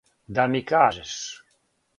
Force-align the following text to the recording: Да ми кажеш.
Да 0.37 0.45
ми 0.47 0.61
кажеш. 0.71 1.15